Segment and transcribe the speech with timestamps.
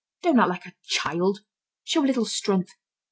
[0.23, 1.41] Don't act like a child.
[1.83, 2.73] Show a little strength.